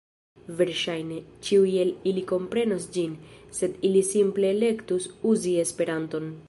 [0.61, 1.17] Verŝajne,
[1.49, 3.15] ĉiuj el ili komprenos ĝin,
[3.59, 6.39] sed ili simple elektus uzi Esperanton.